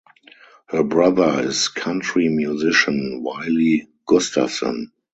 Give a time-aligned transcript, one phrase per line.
[0.69, 4.91] Her brother is country musician Wylie Gustafson.